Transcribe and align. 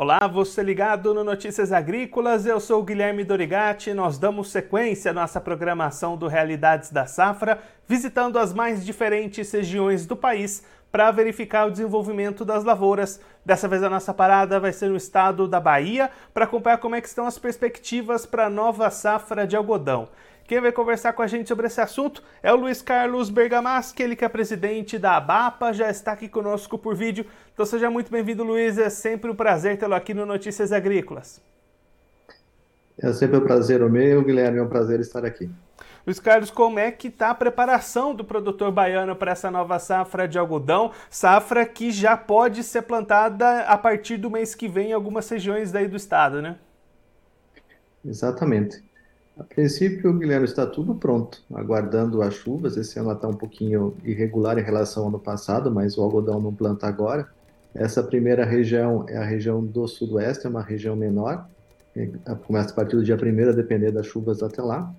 Olá, 0.00 0.28
você 0.32 0.62
ligado 0.62 1.12
no 1.12 1.24
Notícias 1.24 1.72
Agrícolas, 1.72 2.46
eu 2.46 2.60
sou 2.60 2.84
Guilherme 2.84 3.24
Dorigati. 3.24 3.92
Nós 3.92 4.16
damos 4.16 4.48
sequência 4.48 5.10
à 5.10 5.12
nossa 5.12 5.40
programação 5.40 6.16
do 6.16 6.28
Realidades 6.28 6.92
da 6.92 7.04
Safra, 7.04 7.58
visitando 7.84 8.38
as 8.38 8.54
mais 8.54 8.86
diferentes 8.86 9.50
regiões 9.50 10.06
do 10.06 10.14
país 10.14 10.62
para 10.92 11.10
verificar 11.10 11.66
o 11.66 11.70
desenvolvimento 11.72 12.44
das 12.44 12.62
lavouras. 12.62 13.20
Dessa 13.44 13.66
vez 13.66 13.82
a 13.82 13.90
nossa 13.90 14.14
parada 14.14 14.60
vai 14.60 14.72
ser 14.72 14.88
no 14.88 14.96
estado 14.96 15.48
da 15.48 15.58
Bahia 15.58 16.12
para 16.32 16.44
acompanhar 16.44 16.78
como 16.78 16.94
é 16.94 17.00
que 17.00 17.08
estão 17.08 17.26
as 17.26 17.36
perspectivas 17.36 18.24
para 18.24 18.46
a 18.46 18.50
nova 18.50 18.88
safra 18.90 19.48
de 19.48 19.56
algodão. 19.56 20.08
Quem 20.48 20.62
vai 20.62 20.72
conversar 20.72 21.12
com 21.12 21.20
a 21.20 21.26
gente 21.26 21.46
sobre 21.46 21.66
esse 21.66 21.78
assunto 21.78 22.22
é 22.42 22.50
o 22.50 22.56
Luiz 22.56 22.80
Carlos 22.80 23.28
Bergamaschi, 23.28 24.02
ele 24.02 24.16
que 24.16 24.24
é 24.24 24.28
presidente 24.30 24.98
da 24.98 25.18
ABAPA, 25.18 25.74
já 25.74 25.90
está 25.90 26.12
aqui 26.12 26.26
conosco 26.26 26.78
por 26.78 26.94
vídeo. 26.94 27.26
Então 27.52 27.66
seja 27.66 27.90
muito 27.90 28.10
bem-vindo, 28.10 28.42
Luiz. 28.42 28.78
É 28.78 28.88
sempre 28.88 29.30
um 29.30 29.34
prazer 29.34 29.76
tê-lo 29.76 29.92
aqui 29.92 30.14
no 30.14 30.24
Notícias 30.24 30.72
Agrícolas. 30.72 31.42
É 32.98 33.12
sempre 33.12 33.36
um 33.36 33.42
prazer 33.42 33.82
o 33.82 33.90
meu, 33.90 34.24
Guilherme, 34.24 34.58
é 34.58 34.62
um 34.62 34.68
prazer 34.70 35.00
estar 35.00 35.22
aqui. 35.22 35.50
Luiz 36.06 36.18
Carlos, 36.18 36.50
como 36.50 36.78
é 36.78 36.90
que 36.90 37.08
está 37.08 37.28
a 37.28 37.34
preparação 37.34 38.14
do 38.14 38.24
produtor 38.24 38.72
baiano 38.72 39.14
para 39.14 39.32
essa 39.32 39.50
nova 39.50 39.78
safra 39.78 40.26
de 40.26 40.38
algodão? 40.38 40.92
Safra 41.10 41.66
que 41.66 41.90
já 41.90 42.16
pode 42.16 42.64
ser 42.64 42.80
plantada 42.80 43.64
a 43.64 43.76
partir 43.76 44.16
do 44.16 44.30
mês 44.30 44.54
que 44.54 44.66
vem 44.66 44.92
em 44.92 44.94
algumas 44.94 45.28
regiões 45.28 45.70
daí 45.70 45.86
do 45.86 45.96
estado, 45.96 46.40
né? 46.40 46.56
Exatamente. 48.02 48.87
A 49.38 49.44
princípio, 49.44 50.12
Guilherme, 50.14 50.46
está 50.46 50.66
tudo 50.66 50.96
pronto, 50.96 51.40
aguardando 51.54 52.20
as 52.22 52.34
chuvas. 52.34 52.76
Esse 52.76 52.98
ano 52.98 53.12
está 53.12 53.28
um 53.28 53.34
pouquinho 53.34 53.94
irregular 54.02 54.58
em 54.58 54.62
relação 54.62 55.04
ao 55.04 55.08
ano 55.10 55.18
passado, 55.20 55.70
mas 55.70 55.96
o 55.96 56.02
algodão 56.02 56.40
não 56.40 56.52
planta 56.52 56.88
agora. 56.88 57.28
Essa 57.72 58.02
primeira 58.02 58.44
região 58.44 59.04
é 59.08 59.16
a 59.16 59.24
região 59.24 59.64
do 59.64 59.86
sudoeste, 59.86 60.46
é 60.46 60.50
uma 60.50 60.62
região 60.62 60.96
menor, 60.96 61.46
começa 62.46 62.70
a 62.70 62.74
partir 62.74 62.96
do 62.96 63.04
dia 63.04 63.16
1 63.16 63.50
a 63.50 63.52
depender 63.52 63.92
das 63.92 64.06
chuvas 64.06 64.42
até 64.42 64.60
lá. 64.60 64.92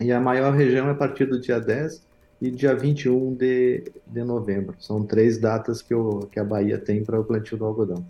E 0.00 0.10
a 0.10 0.18
maior 0.18 0.54
região 0.54 0.88
é 0.88 0.92
a 0.92 0.94
partir 0.94 1.26
do 1.26 1.38
dia 1.38 1.60
10 1.60 2.02
e 2.40 2.50
dia 2.50 2.74
21 2.74 3.34
de, 3.34 3.84
de 4.06 4.24
novembro. 4.24 4.74
São 4.80 5.04
três 5.04 5.36
datas 5.38 5.82
que, 5.82 5.94
o, 5.94 6.20
que 6.20 6.40
a 6.40 6.44
Bahia 6.44 6.78
tem 6.78 7.04
para 7.04 7.20
o 7.20 7.24
plantio 7.24 7.58
do 7.58 7.66
algodão. 7.66 8.04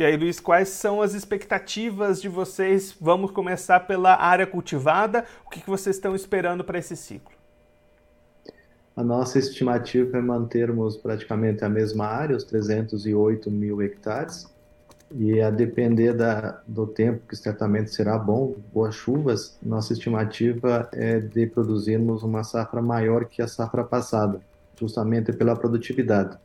E 0.00 0.02
aí, 0.02 0.16
Luiz, 0.16 0.40
quais 0.40 0.70
são 0.70 1.02
as 1.02 1.12
expectativas 1.12 2.22
de 2.22 2.26
vocês? 2.26 2.96
Vamos 2.98 3.32
começar 3.32 3.80
pela 3.80 4.14
área 4.16 4.46
cultivada. 4.46 5.26
O 5.44 5.50
que, 5.50 5.60
vocês 5.66 5.96
estão 5.96 6.16
esperando 6.16 6.64
para 6.64 6.78
esse 6.78 6.96
ciclo? 6.96 7.34
A 8.96 9.04
nossa 9.04 9.38
estimativa 9.38 10.16
é 10.16 10.22
mantermos 10.22 10.96
praticamente 10.96 11.66
a 11.66 11.68
mesma 11.68 12.06
área, 12.06 12.34
os 12.34 12.44
308 12.44 13.50
mil 13.50 13.82
hectares, 13.82 14.46
e 15.14 15.38
a 15.38 15.50
depender 15.50 16.14
da, 16.14 16.62
do 16.66 16.86
tempo, 16.86 17.20
que 17.28 17.36
certamente 17.36 17.94
será 17.94 18.16
bom, 18.16 18.56
boas 18.72 18.94
chuvas, 18.94 19.58
nossa 19.62 19.92
estimativa 19.92 20.88
é 20.94 21.20
de 21.20 21.46
produzirmos 21.46 22.22
uma 22.22 22.42
safra 22.42 22.80
maior 22.80 23.26
que 23.26 23.42
a 23.42 23.46
safra 23.46 23.84
passada, 23.84 24.40
justamente 24.78 25.30
pela 25.30 25.54
produtividade. 25.54 26.38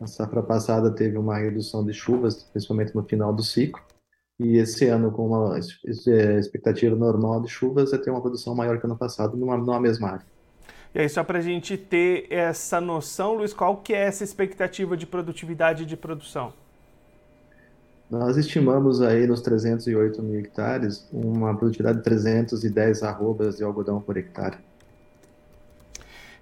A 0.00 0.06
safra 0.06 0.42
passada 0.42 0.90
teve 0.90 1.18
uma 1.18 1.36
redução 1.36 1.84
de 1.84 1.92
chuvas, 1.92 2.42
principalmente 2.42 2.94
no 2.94 3.02
final 3.02 3.34
do 3.34 3.42
ciclo, 3.42 3.82
e 4.38 4.56
esse 4.56 4.86
ano, 4.86 5.12
com 5.12 5.26
uma 5.26 5.58
é, 5.58 6.38
expectativa 6.38 6.96
normal 6.96 7.42
de 7.42 7.48
chuvas, 7.48 7.92
é 7.92 7.98
ter 7.98 8.10
uma 8.10 8.22
produção 8.22 8.54
maior 8.54 8.80
que 8.80 8.86
ano 8.86 8.96
passado 8.96 9.36
numa, 9.36 9.58
numa 9.58 9.78
mesma 9.78 10.12
área. 10.12 10.26
E 10.94 11.00
aí, 11.00 11.08
só 11.08 11.22
para 11.22 11.38
a 11.38 11.42
gente 11.42 11.76
ter 11.76 12.26
essa 12.30 12.80
noção, 12.80 13.34
Luiz, 13.34 13.52
qual 13.52 13.76
que 13.76 13.92
é 13.92 13.98
essa 13.98 14.24
expectativa 14.24 14.96
de 14.96 15.06
produtividade 15.06 15.84
de 15.84 15.96
produção? 15.98 16.54
Nós 18.10 18.38
estimamos 18.38 19.02
aí 19.02 19.26
nos 19.26 19.42
308 19.42 20.22
mil 20.22 20.40
hectares 20.40 21.06
uma 21.12 21.54
produtividade 21.54 21.98
de 21.98 22.04
310 22.04 23.02
arrobas 23.02 23.58
de 23.58 23.62
algodão 23.62 24.00
por 24.00 24.16
hectare. 24.16 24.56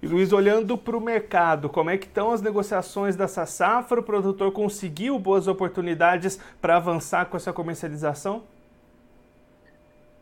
E 0.01 0.07
Luiz, 0.07 0.31
olhando 0.31 0.77
para 0.77 0.95
o 0.95 1.01
mercado, 1.01 1.67
como 1.67 1.89
é 1.89 1.97
que 1.97 2.07
estão 2.07 2.31
as 2.31 2.41
negociações 2.41 3.17
dessa 3.17 3.45
safra? 3.45 3.99
O 3.99 4.03
produtor 4.03 4.49
conseguiu 4.53 5.19
boas 5.19 5.45
oportunidades 5.45 6.39
para 6.61 6.77
avançar 6.77 7.25
com 7.25 7.35
essa 7.35 7.51
comercialização? 7.51 8.43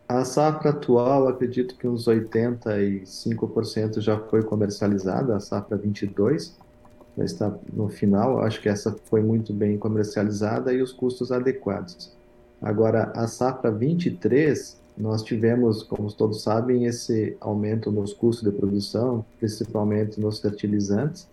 A 0.09 0.25
safra 0.25 0.71
atual, 0.71 1.27
acredito 1.27 1.75
que 1.75 1.87
uns 1.87 2.07
85% 2.07 3.99
já 3.99 4.17
foi 4.17 4.41
comercializada, 4.41 5.35
a 5.35 5.39
safra 5.39 5.77
22 5.77 6.57
já 7.15 7.23
está 7.23 7.53
no 7.71 7.87
final, 7.89 8.39
acho 8.41 8.59
que 8.61 8.69
essa 8.69 8.95
foi 9.05 9.21
muito 9.21 9.53
bem 9.53 9.77
comercializada 9.77 10.73
e 10.73 10.81
os 10.81 10.91
custos 10.91 11.31
adequados. 11.31 12.15
Agora, 12.61 13.11
a 13.15 13.27
safra 13.27 13.69
23 13.69 14.79
nós 14.97 15.21
tivemos, 15.21 15.83
como 15.83 16.11
todos 16.11 16.41
sabem, 16.41 16.85
esse 16.85 17.37
aumento 17.39 17.91
nos 17.91 18.13
custos 18.13 18.49
de 18.49 18.57
produção, 18.57 19.23
principalmente 19.39 20.19
nos 20.19 20.39
fertilizantes, 20.39 21.27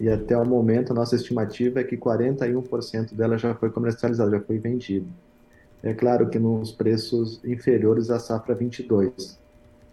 e 0.00 0.08
até 0.08 0.36
o 0.36 0.44
momento 0.44 0.90
a 0.90 0.94
nossa 0.94 1.14
estimativa 1.14 1.80
é 1.80 1.84
que 1.84 1.96
41% 1.96 3.14
dela 3.14 3.38
já 3.38 3.54
foi 3.54 3.70
comercializada, 3.70 4.32
já 4.32 4.40
foi 4.40 4.58
vendido. 4.58 5.06
É 5.82 5.94
claro 5.94 6.28
que 6.28 6.38
nos 6.38 6.72
preços 6.72 7.40
inferiores 7.44 8.10
à 8.10 8.18
safra 8.18 8.54
22. 8.54 9.38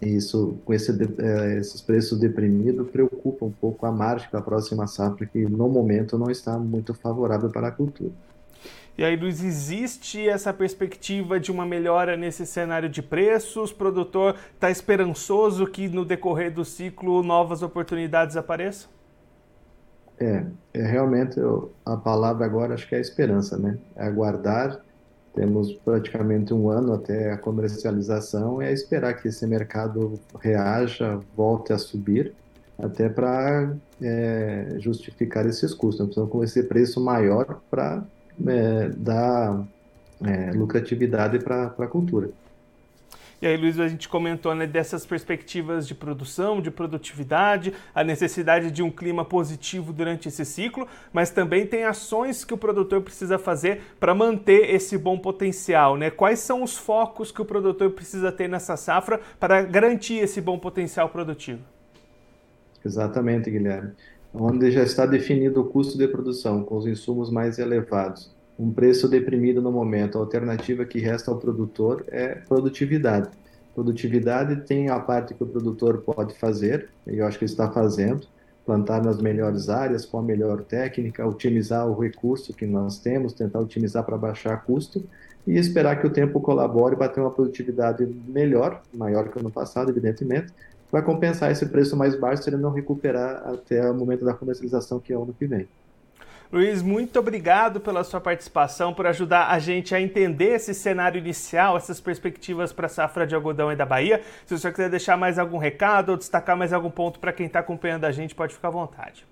E 0.01 0.15
isso, 0.15 0.57
com 0.65 0.73
esse, 0.73 0.91
é, 1.19 1.57
esses 1.57 1.81
preços 1.81 2.17
deprimidos, 2.17 2.89
preocupa 2.89 3.45
um 3.45 3.51
pouco 3.51 3.85
a 3.85 3.91
margem 3.91 4.27
para 4.29 4.39
a 4.39 4.43
próxima 4.43 4.87
safra, 4.87 5.27
que 5.27 5.45
no 5.45 5.69
momento 5.69 6.17
não 6.17 6.31
está 6.31 6.57
muito 6.57 6.93
favorável 6.95 7.51
para 7.51 7.67
a 7.67 7.71
cultura. 7.71 8.11
E 8.97 9.03
aí, 9.03 9.15
Luiz, 9.15 9.43
existe 9.43 10.27
essa 10.27 10.53
perspectiva 10.53 11.39
de 11.39 11.51
uma 11.51 11.65
melhora 11.65 12.17
nesse 12.17 12.45
cenário 12.45 12.89
de 12.89 13.01
preços? 13.01 13.71
O 13.71 13.75
produtor 13.75 14.35
está 14.53 14.69
esperançoso 14.69 15.65
que 15.65 15.87
no 15.87 16.05
decorrer 16.05 16.53
do 16.53 16.65
ciclo 16.65 17.23
novas 17.23 17.63
oportunidades 17.63 18.35
apareçam? 18.35 18.89
É, 20.19 20.45
é 20.73 20.83
realmente 20.83 21.39
eu, 21.39 21.71
a 21.83 21.97
palavra 21.97 22.45
agora 22.45 22.75
acho 22.75 22.87
que 22.87 22.93
é 22.93 22.99
esperança, 22.99 23.57
né? 23.57 23.77
É 23.95 24.05
aguardar. 24.05 24.79
Temos 25.33 25.73
praticamente 25.73 26.53
um 26.53 26.69
ano 26.69 26.93
até 26.93 27.31
a 27.31 27.37
comercialização 27.37 28.61
e 28.61 28.65
é 28.65 28.73
esperar 28.73 29.13
que 29.13 29.29
esse 29.29 29.47
mercado 29.47 30.19
reaja, 30.39 31.19
volte 31.35 31.71
a 31.71 31.77
subir, 31.77 32.35
até 32.77 33.07
para 33.07 33.73
é, 34.01 34.75
justificar 34.77 35.45
esses 35.47 35.73
custos. 35.73 36.07
Então, 36.07 36.27
com 36.27 36.43
esse 36.43 36.61
preço 36.63 36.99
maior 36.99 37.61
para 37.71 38.03
é, 38.47 38.89
dar 38.89 39.65
é, 40.23 40.51
lucratividade 40.51 41.39
para 41.39 41.73
a 41.77 41.87
cultura. 41.87 42.29
E 43.41 43.47
aí, 43.47 43.57
Luiz, 43.57 43.79
a 43.79 43.87
gente 43.87 44.07
comentou 44.07 44.53
né, 44.53 44.67
dessas 44.67 45.03
perspectivas 45.03 45.87
de 45.87 45.95
produção, 45.95 46.61
de 46.61 46.69
produtividade, 46.69 47.73
a 47.93 48.03
necessidade 48.03 48.69
de 48.69 48.83
um 48.83 48.91
clima 48.91 49.25
positivo 49.25 49.91
durante 49.91 50.27
esse 50.27 50.45
ciclo, 50.45 50.87
mas 51.11 51.31
também 51.31 51.65
tem 51.65 51.83
ações 51.83 52.45
que 52.45 52.53
o 52.53 52.57
produtor 52.57 53.01
precisa 53.01 53.39
fazer 53.39 53.81
para 53.99 54.13
manter 54.13 54.69
esse 54.69 54.95
bom 54.95 55.17
potencial. 55.17 55.97
Né? 55.97 56.11
Quais 56.11 56.37
são 56.37 56.61
os 56.61 56.77
focos 56.77 57.31
que 57.31 57.41
o 57.41 57.45
produtor 57.45 57.89
precisa 57.89 58.31
ter 58.31 58.47
nessa 58.47 58.77
safra 58.77 59.19
para 59.39 59.63
garantir 59.63 60.17
esse 60.17 60.39
bom 60.39 60.59
potencial 60.59 61.09
produtivo? 61.09 61.61
Exatamente, 62.85 63.49
Guilherme 63.49 63.93
onde 64.33 64.71
já 64.71 64.83
está 64.83 65.05
definido 65.05 65.61
o 65.61 65.65
custo 65.65 65.97
de 65.97 66.07
produção, 66.07 66.63
com 66.63 66.77
os 66.77 66.87
insumos 66.87 67.29
mais 67.29 67.59
elevados. 67.59 68.31
Um 68.57 68.71
preço 68.71 69.07
deprimido 69.07 69.61
no 69.61 69.71
momento. 69.71 70.17
A 70.17 70.21
alternativa 70.21 70.85
que 70.85 70.99
resta 70.99 71.31
ao 71.31 71.37
produtor 71.37 72.05
é 72.07 72.35
produtividade. 72.35 73.29
Produtividade 73.73 74.67
tem 74.67 74.89
a 74.89 74.99
parte 74.99 75.33
que 75.33 75.43
o 75.43 75.47
produtor 75.47 76.01
pode 76.01 76.33
fazer, 76.35 76.89
e 77.07 77.17
eu 77.17 77.25
acho 77.25 77.39
que 77.39 77.45
está 77.45 77.71
fazendo, 77.71 78.27
plantar 78.65 79.03
nas 79.03 79.19
melhores 79.21 79.69
áreas, 79.69 80.05
com 80.05 80.19
a 80.19 80.21
melhor 80.21 80.61
técnica, 80.63 81.25
otimizar 81.25 81.87
o 81.87 81.99
recurso 81.99 82.53
que 82.53 82.65
nós 82.65 82.99
temos, 82.99 83.33
tentar 83.33 83.59
otimizar 83.59 84.03
para 84.03 84.17
baixar 84.17 84.63
custo 84.63 85.03
e 85.47 85.57
esperar 85.57 85.99
que 85.99 86.05
o 86.05 86.09
tempo 86.09 86.39
colabore 86.39 86.95
para 86.95 87.09
ter 87.09 87.21
uma 87.21 87.31
produtividade 87.31 88.05
melhor, 88.27 88.81
maior 88.93 89.29
que 89.29 89.37
o 89.37 89.39
ano 89.39 89.49
passado, 89.49 89.89
evidentemente, 89.89 90.53
vai 90.91 91.01
compensar 91.01 91.51
esse 91.51 91.65
preço 91.67 91.95
mais 91.95 92.15
baixo 92.15 92.43
se 92.43 92.49
ele 92.49 92.57
não 92.57 92.71
recuperar 92.71 93.43
até 93.47 93.89
o 93.89 93.93
momento 93.93 94.25
da 94.25 94.33
comercialização, 94.33 94.99
que 94.99 95.13
é 95.13 95.17
o 95.17 95.23
ano 95.23 95.33
que 95.33 95.47
vem. 95.47 95.67
Luiz, 96.51 96.81
muito 96.81 97.17
obrigado 97.17 97.79
pela 97.79 98.03
sua 98.03 98.19
participação, 98.19 98.93
por 98.93 99.07
ajudar 99.07 99.51
a 99.51 99.57
gente 99.57 99.95
a 99.95 100.01
entender 100.01 100.55
esse 100.55 100.73
cenário 100.73 101.17
inicial, 101.17 101.77
essas 101.77 102.01
perspectivas 102.01 102.73
para 102.73 102.87
a 102.87 102.89
safra 102.89 103.25
de 103.25 103.33
algodão 103.33 103.71
e 103.71 103.75
da 103.75 103.85
Bahia. 103.85 104.21
Se 104.45 104.57
você 104.57 104.69
quiser 104.69 104.89
deixar 104.89 105.15
mais 105.15 105.39
algum 105.39 105.57
recado 105.57 106.09
ou 106.09 106.17
destacar 106.17 106.57
mais 106.57 106.73
algum 106.73 106.91
ponto 106.91 107.21
para 107.21 107.31
quem 107.31 107.45
está 107.45 107.59
acompanhando 107.59 108.03
a 108.03 108.11
gente, 108.11 108.35
pode 108.35 108.53
ficar 108.53 108.67
à 108.67 108.71
vontade. 108.71 109.25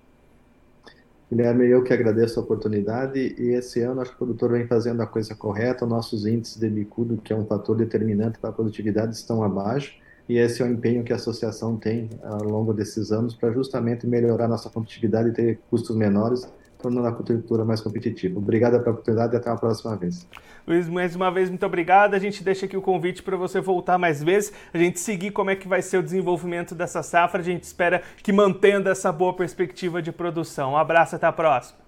Guilherme, 1.30 1.68
eu 1.68 1.84
que 1.84 1.92
agradeço 1.92 2.40
a 2.40 2.42
oportunidade 2.42 3.36
e 3.38 3.50
esse 3.50 3.82
ano 3.82 4.00
acho 4.00 4.12
que 4.12 4.16
o 4.16 4.26
produtor 4.26 4.52
vem 4.52 4.66
fazendo 4.66 5.02
a 5.02 5.06
coisa 5.06 5.34
correta, 5.34 5.84
nossos 5.84 6.24
índices 6.24 6.56
de 6.56 6.70
bicudo, 6.70 7.18
que 7.18 7.34
é 7.34 7.36
um 7.36 7.44
fator 7.44 7.76
determinante 7.76 8.38
para 8.38 8.48
a 8.48 8.52
produtividade, 8.52 9.14
estão 9.14 9.44
abaixo 9.44 10.00
e 10.30 10.38
esse 10.38 10.62
é 10.62 10.64
o 10.64 10.68
empenho 10.68 11.02
que 11.02 11.12
a 11.12 11.16
associação 11.16 11.76
tem 11.76 12.08
ao 12.22 12.44
longo 12.44 12.72
desses 12.72 13.10
anos 13.10 13.34
para 13.34 13.50
justamente 13.50 14.06
melhorar 14.06 14.46
nossa 14.46 14.70
competitividade 14.70 15.30
e 15.30 15.32
ter 15.32 15.58
custos 15.68 15.96
menores 15.96 16.48
tornando 16.78 17.08
a 17.08 17.10
agricultura 17.10 17.64
mais 17.64 17.80
competitiva. 17.80 18.38
Obrigado 18.38 18.78
pela 18.78 18.92
oportunidade 18.92 19.34
e 19.34 19.36
até 19.36 19.50
a 19.50 19.56
próxima 19.56 19.96
vez. 19.96 20.28
Luiz, 20.64 20.88
mais 20.88 21.16
uma 21.16 21.32
vez, 21.32 21.50
muito 21.50 21.66
obrigado. 21.66 22.14
A 22.14 22.18
gente 22.20 22.44
deixa 22.44 22.66
aqui 22.66 22.76
o 22.76 22.80
convite 22.80 23.24
para 23.24 23.36
você 23.36 23.60
voltar 23.60 23.98
mais 23.98 24.22
vezes, 24.22 24.52
a 24.72 24.78
gente 24.78 25.00
seguir 25.00 25.32
como 25.32 25.50
é 25.50 25.56
que 25.56 25.66
vai 25.66 25.82
ser 25.82 25.98
o 25.98 26.02
desenvolvimento 26.02 26.76
dessa 26.76 27.02
safra. 27.02 27.40
A 27.40 27.44
gente 27.44 27.64
espera 27.64 28.00
que 28.22 28.32
mantendo 28.32 28.88
essa 28.88 29.10
boa 29.10 29.34
perspectiva 29.34 30.00
de 30.00 30.12
produção. 30.12 30.74
Um 30.74 30.76
abraço, 30.76 31.16
até 31.16 31.26
a 31.26 31.32
próxima. 31.32 31.80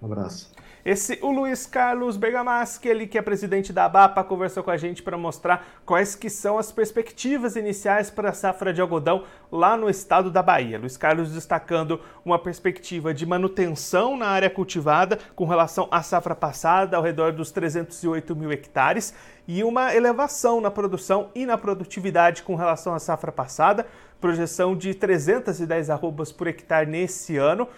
Um 0.00 0.06
abraço. 0.06 0.50
Esse, 0.90 1.18
o 1.20 1.30
Luiz 1.30 1.66
Carlos 1.66 2.16
Bergamaschi, 2.16 2.88
ele 2.88 3.06
que 3.06 3.18
é 3.18 3.20
presidente 3.20 3.74
da 3.74 3.84
ABAPA, 3.84 4.24
conversou 4.24 4.62
com 4.64 4.70
a 4.70 4.76
gente 4.78 5.02
para 5.02 5.18
mostrar 5.18 5.82
quais 5.84 6.14
que 6.14 6.30
são 6.30 6.56
as 6.56 6.72
perspectivas 6.72 7.56
iniciais 7.56 8.08
para 8.08 8.30
a 8.30 8.32
safra 8.32 8.72
de 8.72 8.80
algodão 8.80 9.24
lá 9.52 9.76
no 9.76 9.90
estado 9.90 10.30
da 10.30 10.42
Bahia. 10.42 10.78
Luiz 10.78 10.96
Carlos 10.96 11.30
destacando 11.30 12.00
uma 12.24 12.38
perspectiva 12.38 13.12
de 13.12 13.26
manutenção 13.26 14.16
na 14.16 14.28
área 14.28 14.48
cultivada 14.48 15.18
com 15.36 15.44
relação 15.44 15.88
à 15.90 16.02
safra 16.02 16.34
passada, 16.34 16.96
ao 16.96 17.02
redor 17.02 17.34
dos 17.34 17.50
308 17.50 18.34
mil 18.34 18.50
hectares, 18.50 19.12
e 19.46 19.62
uma 19.62 19.94
elevação 19.94 20.58
na 20.58 20.70
produção 20.70 21.28
e 21.34 21.44
na 21.44 21.58
produtividade 21.58 22.42
com 22.42 22.54
relação 22.54 22.94
à 22.94 22.98
safra 22.98 23.30
passada, 23.30 23.86
projeção 24.18 24.74
de 24.74 24.94
310 24.94 25.90
arrobas 25.90 26.32
por 26.32 26.46
hectare 26.46 26.88
nesse 26.88 27.36
ano, 27.36 27.68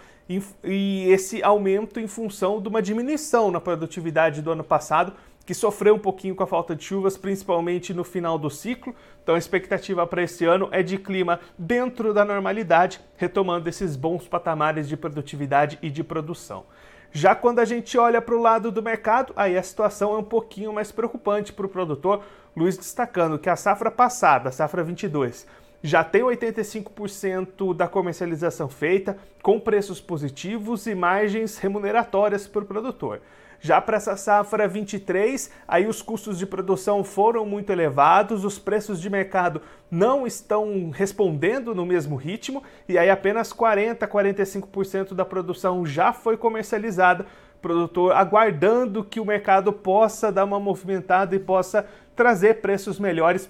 e 0.63 1.07
esse 1.09 1.41
aumento 1.41 1.99
em 1.99 2.07
função 2.07 2.61
de 2.61 2.67
uma 2.67 2.81
diminuição 2.81 3.49
na 3.49 3.59
produtividade 3.59 4.41
do 4.41 4.51
ano 4.51 4.63
passado, 4.63 5.13
que 5.45 5.53
sofreu 5.53 5.95
um 5.95 5.99
pouquinho 5.99 6.35
com 6.35 6.43
a 6.43 6.47
falta 6.47 6.75
de 6.75 6.83
chuvas, 6.83 7.17
principalmente 7.17 7.93
no 7.93 8.03
final 8.03 8.37
do 8.37 8.49
ciclo. 8.49 8.95
Então 9.23 9.35
a 9.35 9.37
expectativa 9.37 10.05
para 10.05 10.23
esse 10.23 10.45
ano 10.45 10.69
é 10.71 10.83
de 10.83 10.97
clima 10.97 11.39
dentro 11.57 12.13
da 12.13 12.23
normalidade, 12.23 13.01
retomando 13.17 13.67
esses 13.67 13.95
bons 13.95 14.27
patamares 14.27 14.87
de 14.87 14.95
produtividade 14.95 15.79
e 15.81 15.89
de 15.89 16.03
produção. 16.03 16.65
Já 17.11 17.35
quando 17.35 17.59
a 17.59 17.65
gente 17.65 17.97
olha 17.97 18.21
para 18.21 18.35
o 18.35 18.41
lado 18.41 18.71
do 18.71 18.81
mercado, 18.81 19.33
aí 19.35 19.57
a 19.57 19.63
situação 19.63 20.13
é 20.13 20.17
um 20.17 20.23
pouquinho 20.23 20.71
mais 20.71 20.91
preocupante 20.91 21.51
para 21.51 21.65
o 21.65 21.69
produtor. 21.69 22.23
Luiz 22.55 22.77
destacando 22.77 23.37
que 23.37 23.49
a 23.49 23.55
safra 23.55 23.91
passada, 23.91 24.49
a 24.49 24.51
safra 24.51 24.83
22, 24.83 25.45
já 25.83 26.03
tem 26.03 26.21
85% 26.21 27.75
da 27.75 27.87
comercialização 27.87 28.69
feita, 28.69 29.17
com 29.41 29.59
preços 29.59 29.99
positivos 29.99 30.85
e 30.85 30.93
margens 30.93 31.57
remuneratórias 31.57 32.47
para 32.47 32.61
o 32.61 32.65
produtor. 32.65 33.21
Já 33.63 33.79
para 33.79 33.97
essa 33.97 34.17
safra 34.17 34.67
23, 34.67 35.51
aí 35.67 35.85
os 35.85 36.01
custos 36.01 36.39
de 36.39 36.47
produção 36.47 37.03
foram 37.03 37.45
muito 37.45 37.71
elevados, 37.71 38.43
os 38.43 38.57
preços 38.57 38.99
de 38.99 39.07
mercado 39.07 39.61
não 39.89 40.25
estão 40.25 40.89
respondendo 40.89 41.75
no 41.75 41.85
mesmo 41.85 42.15
ritmo 42.15 42.63
e 42.89 42.97
aí 42.97 43.07
apenas 43.07 43.53
40, 43.53 44.07
45% 44.07 45.13
da 45.13 45.23
produção 45.23 45.85
já 45.85 46.11
foi 46.11 46.37
comercializada. 46.37 47.27
Produtor 47.61 48.13
aguardando 48.13 49.03
que 49.03 49.19
o 49.19 49.25
mercado 49.25 49.71
possa 49.71 50.31
dar 50.31 50.45
uma 50.45 50.59
movimentada 50.59 51.35
e 51.35 51.39
possa 51.39 51.85
trazer 52.15 52.61
preços 52.61 52.97
melhores 52.97 53.47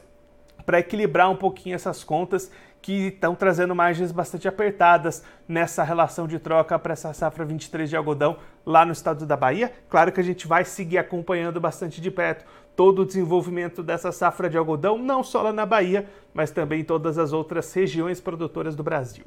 para 0.66 0.80
equilibrar 0.80 1.30
um 1.30 1.36
pouquinho 1.36 1.76
essas 1.76 2.04
contas 2.04 2.52
que 2.82 3.08
estão 3.08 3.36
trazendo 3.36 3.76
margens 3.76 4.12
bastante 4.12 4.48
apertadas 4.48 5.24
nessa 5.48 5.84
relação 5.84 6.28
de 6.28 6.40
troca 6.40 6.78
para 6.80 6.94
essa 6.94 7.14
safra 7.14 7.46
23 7.46 7.90
de 7.90 7.96
algodão 7.96 8.38
lá 8.66 8.84
no 8.84 8.92
estado 8.92 9.26
da 9.26 9.38
Bahia. 9.38 9.72
Claro 9.88 10.12
que 10.12 10.20
a 10.20 10.24
gente 10.24 10.48
vai 10.48 10.66
seguir 10.66 10.98
acompanhando 10.98 11.62
bastante 11.62 12.02
de 12.02 12.10
perto 12.10 12.46
todo 12.76 13.04
o 13.04 13.06
desenvolvimento 13.06 13.84
dessa 13.84 14.12
safra 14.12 14.50
de 14.50 14.58
algodão, 14.58 14.98
não 14.98 15.24
só 15.24 15.44
lá 15.44 15.54
na 15.54 15.66
Bahia, 15.66 16.08
mas 16.34 16.52
também 16.52 16.82
em 16.82 16.84
todas 16.84 17.18
as 17.18 17.34
outras 17.34 17.72
regiões 17.74 18.20
produtoras 18.20 18.76
do 18.76 18.84
Brasil. 18.84 19.26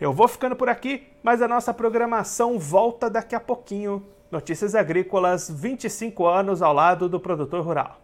Eu 0.00 0.12
vou 0.12 0.26
ficando 0.26 0.56
por 0.56 0.68
aqui, 0.68 1.06
mas 1.22 1.40
a 1.40 1.46
nossa 1.46 1.72
programação 1.72 2.58
volta 2.58 3.08
daqui 3.08 3.34
a 3.34 3.40
pouquinho. 3.40 4.04
Notícias 4.30 4.74
Agrícolas, 4.74 5.48
25 5.48 6.26
anos 6.26 6.62
ao 6.62 6.74
lado 6.74 7.08
do 7.08 7.20
produtor 7.20 7.64
rural. 7.64 8.03